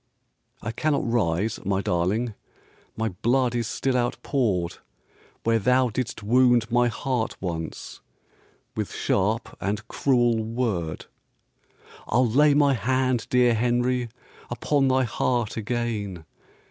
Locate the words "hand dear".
12.73-13.53